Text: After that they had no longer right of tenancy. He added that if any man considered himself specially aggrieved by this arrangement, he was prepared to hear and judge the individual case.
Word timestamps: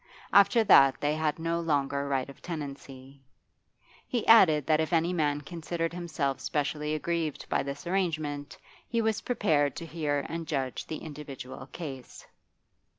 After 0.33 0.63
that 0.63 0.99
they 0.99 1.13
had 1.13 1.37
no 1.37 1.59
longer 1.59 2.07
right 2.07 2.27
of 2.27 2.41
tenancy. 2.41 3.21
He 4.07 4.25
added 4.25 4.65
that 4.65 4.79
if 4.79 4.93
any 4.93 5.13
man 5.13 5.41
considered 5.41 5.93
himself 5.93 6.39
specially 6.39 6.95
aggrieved 6.95 7.47
by 7.49 7.61
this 7.61 7.85
arrangement, 7.85 8.57
he 8.87 8.99
was 8.99 9.21
prepared 9.21 9.75
to 9.75 9.85
hear 9.85 10.25
and 10.27 10.47
judge 10.47 10.87
the 10.87 10.97
individual 10.97 11.67
case. 11.67 12.25